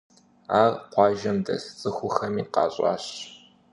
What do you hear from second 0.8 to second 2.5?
къуажэм дэс цӀыхухэми